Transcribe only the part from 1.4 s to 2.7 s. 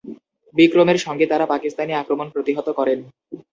পাকিস্তানি আক্রমণ প্রতিহত